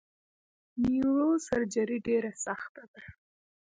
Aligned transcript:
نیوروسرجري 0.83 1.97
ډیره 2.07 2.31
سخته 2.45 2.83
ده! 2.91 3.01